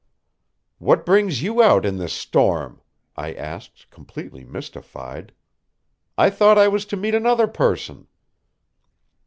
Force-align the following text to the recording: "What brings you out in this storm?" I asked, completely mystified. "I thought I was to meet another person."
"What 0.79 1.05
brings 1.05 1.43
you 1.43 1.61
out 1.61 1.85
in 1.85 1.97
this 1.97 2.11
storm?" 2.11 2.81
I 3.15 3.35
asked, 3.35 3.91
completely 3.91 4.43
mystified. 4.43 5.31
"I 6.17 6.31
thought 6.31 6.57
I 6.57 6.67
was 6.67 6.85
to 6.87 6.97
meet 6.97 7.13
another 7.13 7.45
person." 7.47 8.07